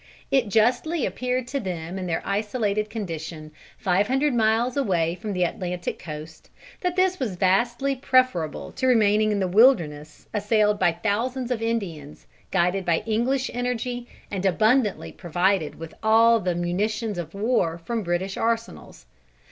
[0.31, 5.43] It justly appeared to them in their isolated condition, five hundred miles away from the
[5.43, 11.51] Atlantic coast, that this was vastly preferable to remaining in the wilderness assailed by thousands
[11.51, 17.77] of Indians guided by English energy and abundantly provided with all the munitions of war
[17.77, 19.05] from British arsenals.